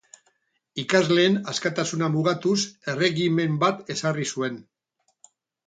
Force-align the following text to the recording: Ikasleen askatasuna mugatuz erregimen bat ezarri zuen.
Ikasleen 0.83 1.37
askatasuna 1.53 2.09
mugatuz 2.15 2.55
erregimen 2.95 3.61
bat 3.67 3.95
ezarri 3.97 4.29
zuen. 4.35 4.61